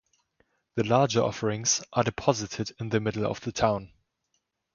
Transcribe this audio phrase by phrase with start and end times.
[0.77, 3.91] The larger offerings are deposited in the middle of the town.